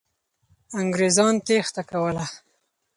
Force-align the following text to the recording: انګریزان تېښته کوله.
انګریزان 0.79 1.35
تېښته 1.47 1.81
کوله. 1.89 2.25